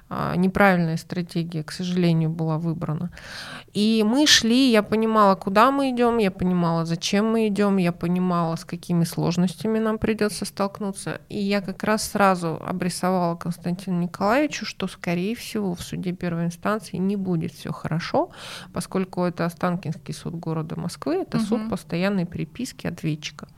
[0.08, 3.10] а, неправильная стратегия, к сожалению, была выбрана.
[3.72, 8.56] И мы шли, я понимала, куда мы идем, я понимала, зачем мы идем, я понимала,
[8.56, 11.20] с какими сложностями нам придется столкнуться.
[11.28, 16.96] И я как раз сразу обрисовала Константину Николаевичу, что, скорее всего, в суде первой инстанции
[16.96, 18.30] не будет все хорошо,
[18.72, 21.46] поскольку это Останкинский суд города Москвы, это угу.
[21.46, 23.48] суд постоянной приписки ответчика.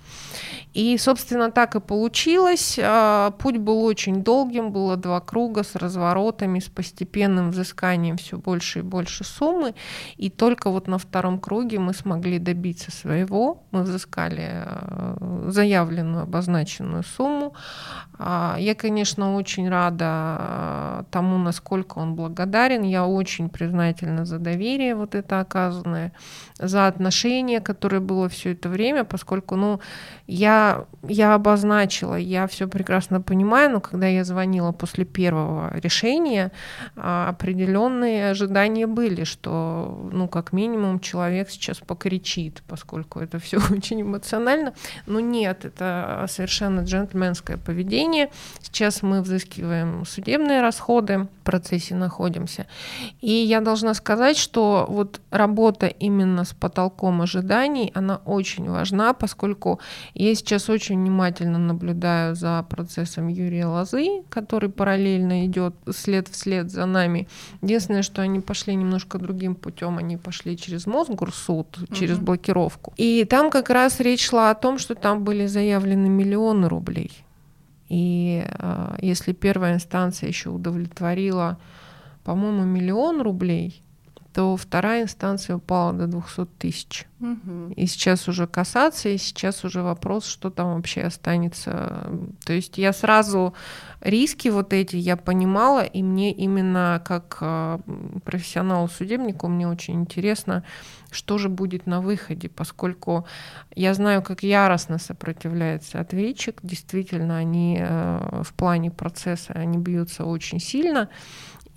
[0.74, 2.78] И, собственно, так и получилось.
[2.82, 8.36] А, путь был очень очень долгим, было два круга с разворотами, с постепенным взысканием все
[8.36, 9.74] больше и больше суммы.
[10.20, 13.62] И только вот на втором круге мы смогли добиться своего.
[13.72, 17.52] Мы взыскали э, заявленную, обозначенную сумму.
[18.18, 22.82] А, я, конечно, очень рада э, тому, насколько он благодарен.
[22.82, 26.12] Я очень признательна за доверие вот это оказанное,
[26.58, 29.80] за отношение, которое было все это время, поскольку, ну,
[30.26, 36.52] я, я обозначила, я все прекрасно понимаю, но когда я звонила после первого решения,
[36.96, 44.02] а, определенные ожидания были, что, ну, как минимум, человек сейчас покричит, поскольку это все очень
[44.02, 44.74] эмоционально.
[45.06, 48.30] Но нет, это совершенно джентльменское поведение.
[48.60, 52.66] Сейчас мы взыскиваем судебные расходы, в процессе находимся.
[53.20, 59.80] И я должна сказать, что вот работа именно с потолком ожиданий, она очень важна, поскольку
[60.14, 66.70] я сейчас очень внимательно наблюдаю за процессом Юрия Лозы, Лозы, который параллельно идет след вслед
[66.70, 67.28] за нами.
[67.62, 72.26] Единственное, что они пошли немножко другим путем, они пошли через Мосгорсуд, через угу.
[72.26, 72.92] блокировку.
[72.96, 77.12] И там как раз речь шла о том, что там были заявлены миллионы рублей.
[77.88, 81.58] И э, если первая инстанция еще удовлетворила,
[82.24, 83.82] по-моему, миллион рублей,
[84.38, 87.06] то вторая инстанция упала до 200 тысяч.
[87.18, 87.72] Угу.
[87.74, 92.08] И сейчас уже касаться, и сейчас уже вопрос, что там вообще останется.
[92.46, 93.54] То есть я сразу
[94.00, 97.80] риски вот эти я понимала, и мне именно как а,
[98.24, 100.62] профессионалу-судебнику мне очень интересно,
[101.10, 103.26] что же будет на выходе, поскольку
[103.74, 106.60] я знаю, как яростно сопротивляется ответчик.
[106.62, 111.08] Действительно, они э, в плане процесса они бьются очень сильно.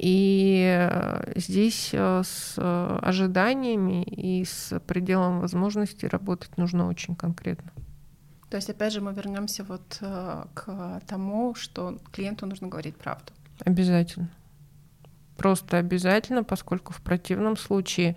[0.01, 7.71] И э, здесь э, с э, ожиданиями и с пределом возможностей работать нужно очень конкретно.
[8.49, 9.99] То есть, опять же, мы вернемся вот
[10.53, 13.31] к тому, что клиенту нужно говорить правду.
[13.63, 14.29] Обязательно.
[15.37, 18.15] Просто обязательно, поскольку в противном случае,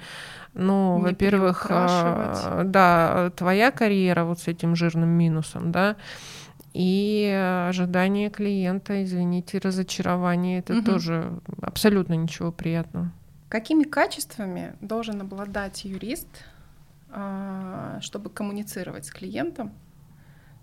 [0.54, 5.96] ну, во-первых, да, твоя карьера вот с этим жирным минусом, да,
[6.74, 10.84] и ожидание клиента, извините, разочарование, это угу.
[10.84, 13.12] тоже абсолютно ничего приятного.
[13.48, 16.26] Какими качествами должен обладать юрист,
[17.10, 19.72] а, чтобы коммуницировать с клиентом,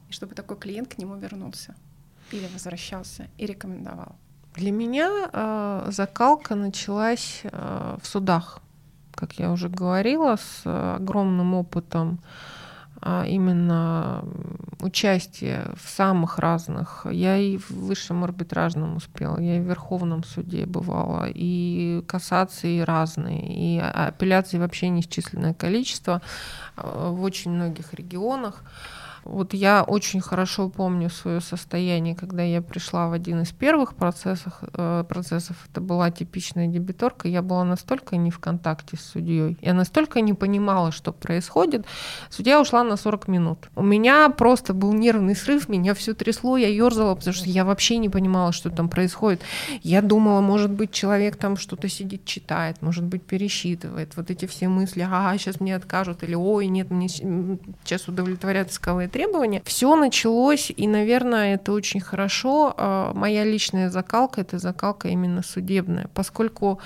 [0.09, 1.75] и чтобы такой клиент к нему вернулся
[2.31, 4.17] или возвращался и рекомендовал?
[4.55, 8.59] Для меня э, закалка началась э, в судах,
[9.15, 12.19] как я уже говорила, с огромным опытом
[13.01, 14.23] а именно
[14.79, 17.05] участие в самых разных.
[17.09, 23.41] Я и в высшем арбитражном успела, я и в Верховном суде бывала, и кассации разные,
[23.41, 26.21] и апелляции вообще неисчисленное количество
[26.75, 28.63] а, в очень многих регионах.
[29.23, 34.53] Вот я очень хорошо помню свое состояние, когда я пришла в один из первых процессов.
[34.73, 37.27] Э, процессов это была типичная дебиторка.
[37.27, 39.57] Я была настолько не в контакте с судьей.
[39.61, 41.85] Я настолько не понимала, что происходит.
[42.29, 43.69] Судья ушла на 40 минут.
[43.75, 47.97] У меня просто был нервный срыв, меня все трясло, я ерзала, потому что я вообще
[47.97, 49.41] не понимала, что там происходит.
[49.83, 54.15] Я думала, может быть, человек там что-то сидит, читает, может быть, пересчитывает.
[54.15, 59.10] Вот эти все мысли, а, сейчас мне откажут, или ой, нет, мне сейчас удовлетворят исковые
[59.11, 59.61] требования.
[59.65, 62.73] Все началось, и, наверное, это очень хорошо.
[62.77, 66.79] А, моя личная закалка— это закалка именно судебная, поскольку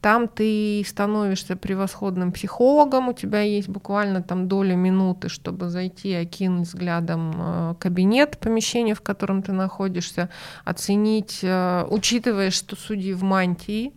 [0.00, 6.66] там ты становишься превосходным психологом, у тебя есть буквально там доля минуты, чтобы зайти, окинуть
[6.68, 10.28] взглядом а, кабинет, помещение, в котором ты находишься,
[10.64, 13.92] оценить, а, учитывая, что судьи в мантии,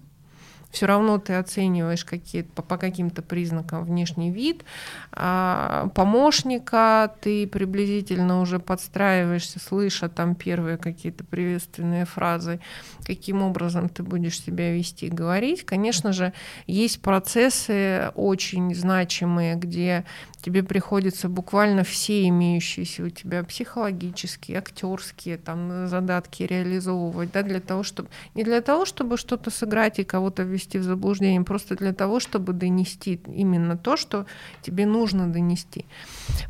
[0.76, 4.66] все равно ты оцениваешь какие по, по каким-то признакам внешний вид
[5.14, 12.60] а, помощника, ты приблизительно уже подстраиваешься, слыша там первые какие-то приветственные фразы,
[13.06, 15.66] каким образом ты будешь себя вести, говорить.
[15.66, 16.34] Конечно же,
[16.68, 20.04] есть процессы очень значимые, где
[20.42, 27.84] тебе приходится буквально все имеющиеся у тебя психологические, актерские там задатки реализовывать, да, для того,
[27.84, 32.20] чтобы не для того, чтобы что-то сыграть и кого-то ввести в заблуждение, просто для того,
[32.20, 34.26] чтобы донести именно то, что
[34.62, 35.86] тебе нужно донести.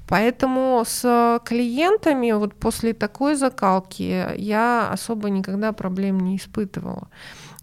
[0.07, 7.07] Поэтому с клиентами вот после такой закалки я особо никогда проблем не испытывала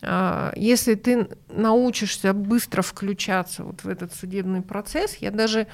[0.05, 5.67] а, если ты научишься быстро включаться вот в этот судебный процесс, я даже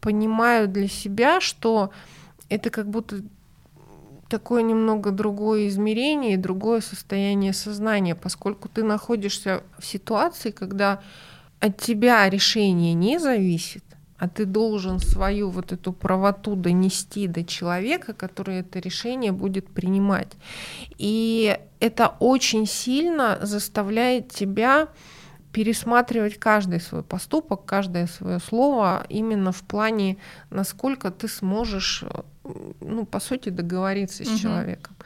[0.00, 1.90] понимаю для себя, что
[2.48, 3.20] это как будто
[4.28, 11.00] такое немного другое измерение и другое состояние сознания, поскольку ты находишься в ситуации, когда
[11.60, 13.84] от тебя решение не зависит,
[14.18, 20.32] а ты должен свою вот эту правоту донести до человека, который это решение будет принимать.
[20.98, 24.88] И это очень сильно заставляет тебя
[25.52, 30.16] пересматривать каждый свой поступок, каждое свое слово именно в плане,
[30.50, 32.04] насколько ты сможешь,
[32.80, 34.38] ну, по сути, договориться с угу.
[34.38, 34.96] человеком.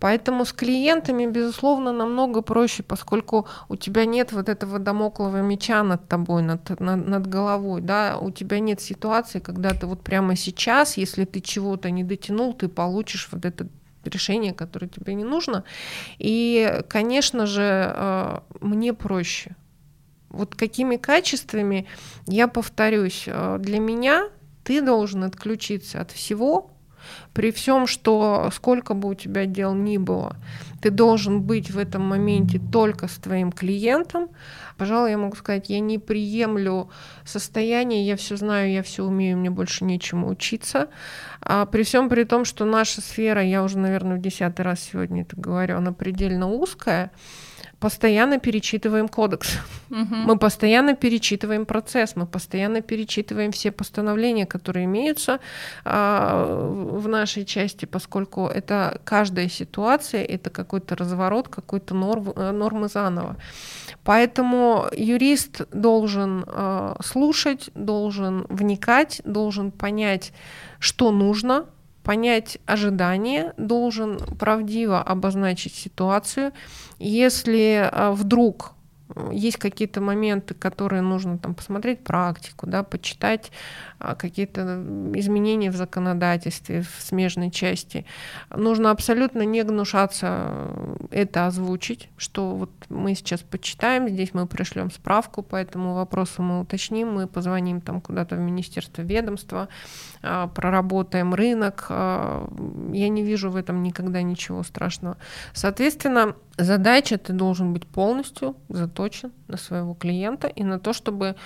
[0.00, 6.08] Поэтому с клиентами, безусловно, намного проще, поскольку у тебя нет вот этого домоклого меча над
[6.08, 10.96] тобой, над, над, над головой, да, у тебя нет ситуации, когда ты вот прямо сейчас,
[10.96, 13.68] если ты чего-то не дотянул, ты получишь вот это
[14.04, 15.64] решение, которое тебе не нужно.
[16.18, 19.56] И, конечно же, э, мне проще
[20.30, 21.86] вот какими качествами,
[22.26, 24.28] я повторюсь, э, для меня
[24.64, 26.70] ты должен отключиться от всего,
[27.32, 30.36] при всем, что сколько бы у тебя дел ни было,
[30.80, 34.28] ты должен быть в этом моменте только с твоим клиентом.
[34.76, 36.90] Пожалуй, я могу сказать, я не приемлю
[37.24, 40.88] состояние, я все знаю, я все умею, мне больше нечему учиться.
[41.40, 45.22] А при всем при том, что наша сфера, я уже, наверное, в десятый раз сегодня
[45.22, 47.10] это говорю, она предельно узкая
[47.80, 49.58] постоянно перечитываем кодекс,
[49.90, 50.14] угу.
[50.14, 55.38] мы постоянно перечитываем процесс, мы постоянно перечитываем все постановления, которые имеются
[55.84, 62.88] а, в нашей части, поскольку это каждая ситуация, это какой-то разворот, какой-то норм, э, нормы
[62.88, 63.36] заново.
[64.02, 70.32] Поэтому юрист должен а, слушать, должен вникать, должен понять,
[70.80, 71.66] что нужно,
[72.08, 76.52] понять ожидания, должен правдиво обозначить ситуацию.
[76.98, 78.72] Если а, вдруг
[79.32, 83.50] есть какие-то моменты, которые нужно там посмотреть практику, да, почитать
[83.98, 88.06] а, какие-то изменения в законодательстве, в смежной части.
[88.54, 90.68] Нужно абсолютно не гнушаться
[91.10, 96.60] это озвучить, что вот мы сейчас почитаем, здесь мы пришлем справку по этому вопросу, мы
[96.60, 99.68] уточним, мы позвоним там куда-то в министерство, ведомство,
[100.22, 101.86] а, проработаем рынок.
[101.88, 102.48] А,
[102.92, 105.16] я не вижу в этом никогда ничего страшного.
[105.52, 111.36] Соответственно, задача ты должен быть полностью заточен на своего клиента и на то, чтобы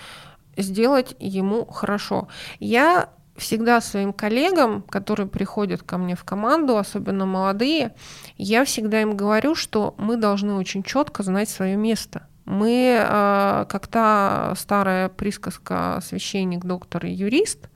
[0.57, 2.29] сделать ему хорошо.
[2.59, 7.95] Я всегда своим коллегам, которые приходят ко мне в команду, особенно молодые,
[8.37, 12.27] я всегда им говорю, что мы должны очень четко знать свое место.
[12.45, 17.69] Мы, э, как та старая присказка священник, доктор и юрист,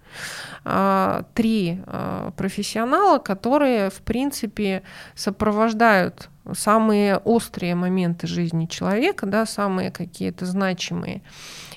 [0.65, 4.83] э, три э, профессионала, которые, в принципе,
[5.15, 11.23] сопровождают самые острые моменты жизни человека, да, самые какие-то значимые.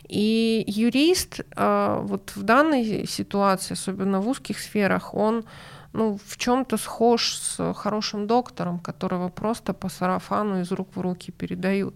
[0.07, 5.45] И юрист вот в данной ситуации, особенно в узких сферах, он
[5.91, 11.31] ну, в чем-то схож с хорошим доктором, которого просто по сарафану из рук в руки
[11.31, 11.95] передают.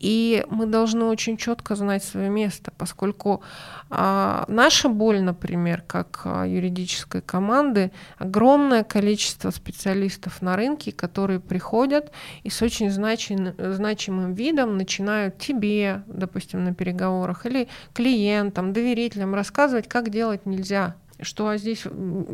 [0.00, 3.42] И мы должны очень четко знать свое место, поскольку
[3.88, 12.12] а, наша боль, например, как а, юридической команды, огромное количество специалистов на рынке, которые приходят
[12.42, 19.88] и с очень значим, значимым видом начинают тебе, допустим, на переговорах или клиентам, доверителям рассказывать,
[19.88, 21.84] как делать нельзя что здесь,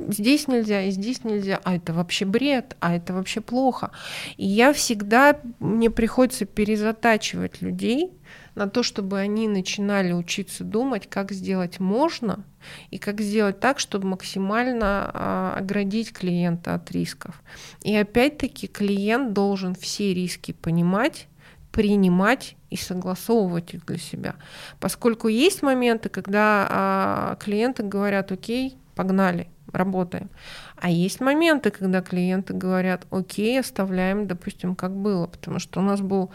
[0.08, 3.90] здесь нельзя, и здесь нельзя, а это вообще бред, а это вообще плохо.
[4.36, 8.12] И я всегда, мне приходится перезатачивать людей
[8.54, 12.44] на то, чтобы они начинали учиться думать, как сделать можно,
[12.90, 17.40] и как сделать так, чтобы максимально а, оградить клиента от рисков.
[17.82, 21.28] И опять-таки клиент должен все риски понимать,
[21.72, 24.34] принимать и согласовывать их для себя.
[24.80, 30.28] Поскольку есть моменты, когда а, клиенты говорят, окей, погнали, работаем.
[30.76, 35.26] А есть моменты, когда клиенты говорят, окей, оставляем, допустим, как было.
[35.26, 36.30] Потому что у нас был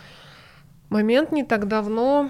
[0.89, 2.29] момент не так давно,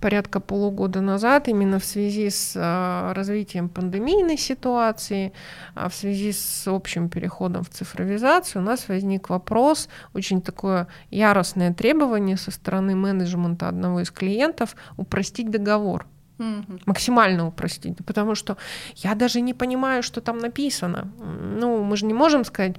[0.00, 5.32] порядка полугода назад, именно в связи с а, развитием пандемийной ситуации,
[5.74, 11.72] а в связи с общим переходом в цифровизацию, у нас возник вопрос, очень такое яростное
[11.72, 16.06] требование со стороны менеджмента одного из клиентов упростить договор.
[16.38, 16.80] Угу.
[16.84, 18.56] Максимально упростить, потому что
[18.96, 21.08] я даже не понимаю, что там написано.
[21.18, 22.76] Ну, мы же не можем сказать,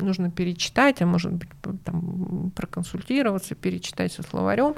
[0.00, 1.48] нужно перечитать, а может быть
[1.84, 4.74] там, проконсультироваться, перечитать со словарем.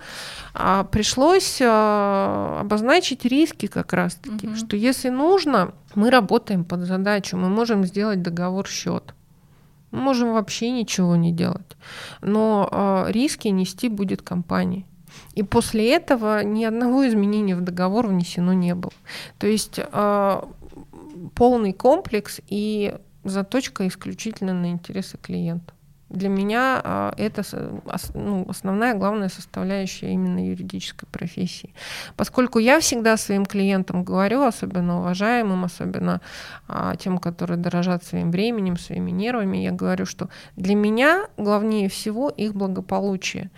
[0.54, 4.56] А пришлось а, обозначить риски как раз-таки, угу.
[4.56, 9.14] что если нужно, мы работаем под задачу, мы можем сделать договор счет.
[9.90, 11.76] Мы можем вообще ничего не делать.
[12.22, 14.84] Но а, риски нести будет компания.
[15.34, 18.92] И после этого ни одного изменения в договор внесено не было.
[19.38, 20.42] То есть э,
[21.34, 22.94] полный комплекс и
[23.24, 25.72] заточка исключительно на интересы клиента.
[26.10, 27.42] Для меня а, это
[28.14, 31.72] ну, основная, главная составляющая именно юридической профессии.
[32.16, 36.20] Поскольку я всегда своим клиентам говорю, особенно уважаемым, особенно
[36.66, 42.28] а, тем, которые дорожат своим временем, своими нервами, я говорю, что для меня главнее всего
[42.28, 43.50] их благополучие.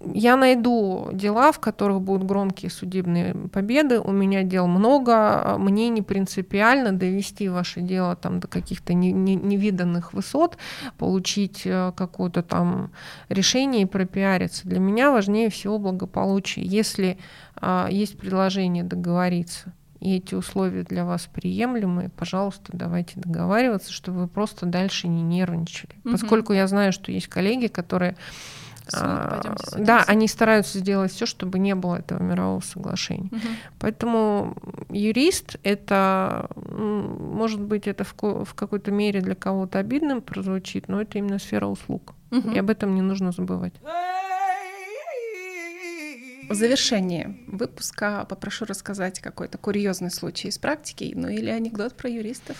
[0.00, 6.02] Я найду дела, в которых будут громкие судебные победы, у меня дел много, мне не
[6.02, 10.56] принципиально довести ваше дело там, до каких-то невиданных высот,
[10.98, 12.90] получить э, какое-то там
[13.28, 14.68] решение и пропиариться.
[14.68, 16.64] Для меня важнее всего благополучие.
[16.64, 17.18] Если
[17.56, 24.28] а, есть предложение договориться, и эти условия для вас приемлемые, пожалуйста, давайте договариваться, чтобы вы
[24.28, 25.94] просто дальше не нервничали.
[26.04, 26.12] Угу.
[26.12, 28.16] Поскольку я знаю, что есть коллеги, которые
[28.92, 33.28] а, да, они стараются сделать все, чтобы не было этого мирового соглашения.
[33.32, 33.48] Угу.
[33.78, 34.56] Поэтому
[34.90, 38.14] юрист это, может быть, это в,
[38.44, 42.14] в какой-то мере для кого-то обидным прозвучит, но это именно сфера услуг.
[42.30, 42.50] Угу.
[42.50, 43.74] И об этом не нужно забывать.
[46.48, 52.56] В завершении выпуска попрошу рассказать какой-то курьезный случай из практики, ну или анекдот про юристов.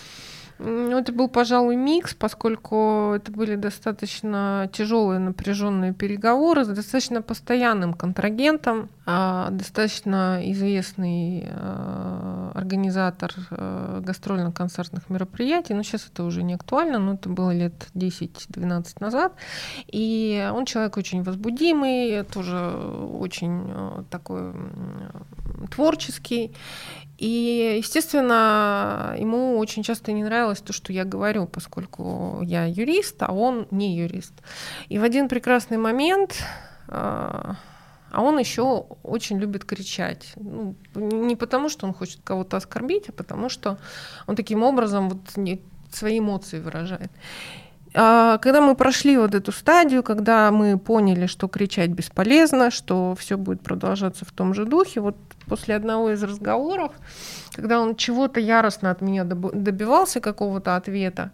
[0.58, 7.92] Ну, это был, пожалуй, микс, поскольку это были достаточно тяжелые напряженные переговоры с достаточно постоянным
[7.92, 15.74] контрагентом, а достаточно известный а, организатор а, гастрольно-концертных мероприятий.
[15.74, 19.34] Но сейчас это уже не актуально, но это было лет 10-12 назад.
[19.88, 24.54] И он человек очень возбудимый, тоже очень такой
[25.70, 26.54] творческий.
[27.18, 33.32] И, естественно, ему очень часто не нравилось то, что я говорю, поскольку я юрист, а
[33.32, 34.34] он не юрист.
[34.88, 36.42] И в один прекрасный момент
[36.88, 37.56] а,
[38.10, 40.32] а он еще очень любит кричать.
[40.36, 43.78] Ну, не потому, что он хочет кого-то оскорбить, а потому что
[44.26, 45.20] он таким образом вот
[45.92, 47.10] свои эмоции выражает.
[47.94, 53.36] А когда мы прошли вот эту стадию, когда мы поняли, что кричать бесполезно, что все
[53.36, 56.92] будет продолжаться в том же духе, вот после одного из разговоров,
[57.54, 61.32] когда он чего-то яростно от меня добивался, какого-то ответа,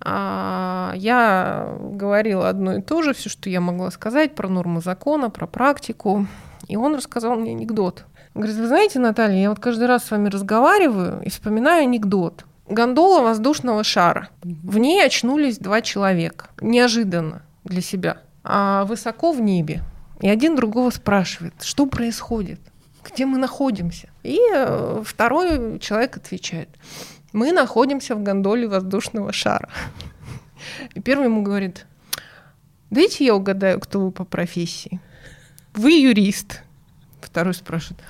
[0.00, 5.30] а, я говорила одно и то же, все, что я могла сказать про нормы закона,
[5.30, 6.26] про практику.
[6.68, 8.04] И он рассказал мне анекдот.
[8.34, 13.22] Говорит, вы знаете, Наталья, я вот каждый раз с вами разговариваю и вспоминаю анекдот гондола
[13.22, 14.28] воздушного шара.
[14.42, 16.50] В ней очнулись два человека.
[16.60, 18.18] Неожиданно для себя.
[18.44, 19.82] А высоко в небе.
[20.20, 22.60] И один другого спрашивает, что происходит,
[23.04, 24.08] где мы находимся.
[24.22, 26.68] И э, второй человек отвечает,
[27.32, 29.68] мы находимся в гондоле воздушного шара.
[30.94, 31.86] И первый ему говорит,
[32.90, 35.00] дайте я угадаю, кто вы по профессии.
[35.74, 36.62] Вы юрист.
[37.20, 38.02] Второй спрашивает,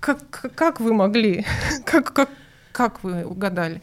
[0.00, 1.46] как, как вы могли,
[1.84, 2.30] как, как,
[2.72, 3.82] как вы угадали?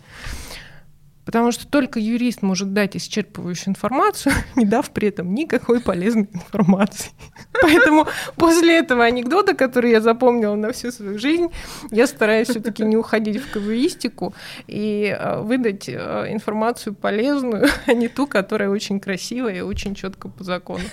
[1.27, 7.11] Потому что только юрист может дать исчерпывающую информацию, не дав при этом никакой полезной информации.
[7.61, 8.07] Поэтому
[8.37, 11.49] после этого анекдота, который я запомнила на всю свою жизнь,
[11.91, 14.33] я стараюсь все-таки не уходить в КВИстику
[14.67, 20.29] и э, выдать э, информацию полезную, а не ту, которая очень красивая и очень четко
[20.29, 20.85] по закону.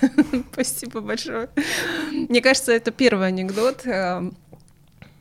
[0.51, 1.47] Спасибо большое.
[2.11, 4.31] Мне кажется, это первый анекдот, э,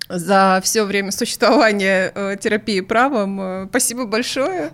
[0.08, 3.40] за все время существования э, терапии правом.
[3.40, 4.72] Э, спасибо большое.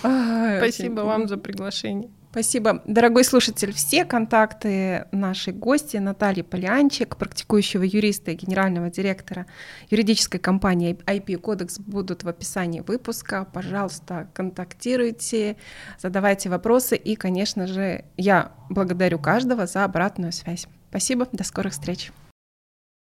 [0.00, 2.10] Спасибо вам за приглашение.
[2.34, 2.82] Спасибо.
[2.84, 9.46] Дорогой слушатель, все контакты нашей гости Натальи Полянчик, практикующего юриста и генерального директора
[9.88, 13.46] юридической компании IP Кодекс будут в описании выпуска.
[13.52, 15.58] Пожалуйста, контактируйте,
[15.96, 20.66] задавайте вопросы и, конечно же, я благодарю каждого за обратную связь.
[20.90, 22.10] Спасибо, до скорых встреч.